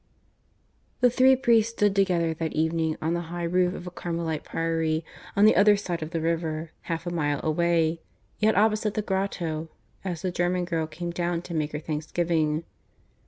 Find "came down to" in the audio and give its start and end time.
10.87-11.53